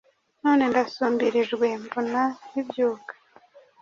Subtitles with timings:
[0.43, 3.13] None ndasumbilijwe, mvuna nkibyuka